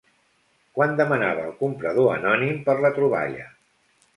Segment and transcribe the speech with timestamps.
[0.77, 3.47] Quan demanava el comprador anònim per la troballa?